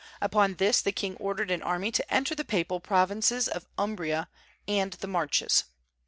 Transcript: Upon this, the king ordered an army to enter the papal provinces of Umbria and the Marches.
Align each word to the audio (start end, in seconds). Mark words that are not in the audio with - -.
Upon 0.19 0.55
this, 0.55 0.81
the 0.81 0.91
king 0.91 1.15
ordered 1.17 1.51
an 1.51 1.61
army 1.61 1.91
to 1.91 2.11
enter 2.11 2.33
the 2.33 2.43
papal 2.43 2.79
provinces 2.79 3.47
of 3.47 3.67
Umbria 3.77 4.29
and 4.67 4.93
the 4.93 5.05
Marches. 5.05 5.65